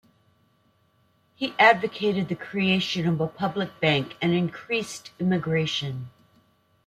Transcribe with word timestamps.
He 1.35 1.53
advocated 1.59 2.27
the 2.27 2.35
creation 2.35 3.07
of 3.07 3.21
a 3.21 3.27
public 3.27 3.79
bank 3.79 4.17
and 4.19 4.33
increased 4.33 5.11
immigration. 5.19 6.09